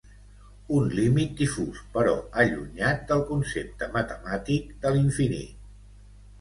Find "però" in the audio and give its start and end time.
1.97-2.15